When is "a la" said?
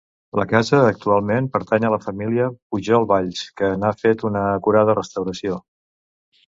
1.89-2.01